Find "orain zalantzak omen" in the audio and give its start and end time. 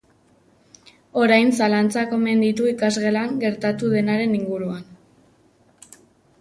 1.23-2.41